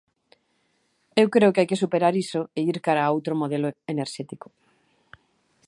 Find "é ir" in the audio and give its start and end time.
2.57-2.77